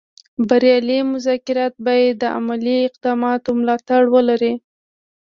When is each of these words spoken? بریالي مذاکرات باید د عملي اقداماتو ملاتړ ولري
بریالي 0.47 0.99
مذاکرات 1.13 1.73
باید 1.85 2.13
د 2.19 2.23
عملي 2.37 2.77
اقداماتو 2.87 3.49
ملاتړ 3.59 4.01
ولري 4.15 4.53